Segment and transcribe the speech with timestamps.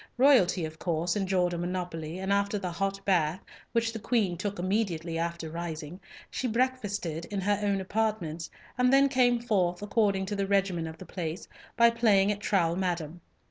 [0.17, 4.57] Royalty, of course, enjoyed a monopoly, and after the hot bath, which the Queen took
[4.57, 5.99] immediately after rising,
[6.31, 10.97] she breakfasted in her own apartments, and then came forth, according to the regimen of
[10.97, 13.21] the place, by playing at Trowle Madame.